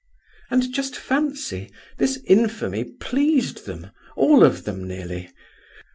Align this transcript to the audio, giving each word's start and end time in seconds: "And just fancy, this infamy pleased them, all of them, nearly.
"And 0.49 0.73
just 0.73 0.95
fancy, 0.95 1.69
this 1.99 2.17
infamy 2.25 2.85
pleased 2.85 3.67
them, 3.67 3.91
all 4.17 4.43
of 4.43 4.63
them, 4.63 4.87
nearly. 4.87 5.29